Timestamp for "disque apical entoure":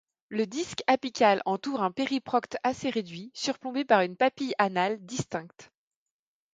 0.47-1.83